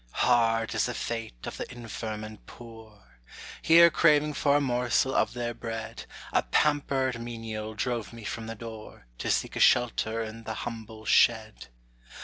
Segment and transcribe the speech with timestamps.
[0.13, 3.19] (Hard is the fate of the infirm and poor!)
[3.61, 8.55] Here craving for a morsel of their bread, A pampered menial drove me from the
[8.55, 11.67] door, To seek a shelter in the humble shed.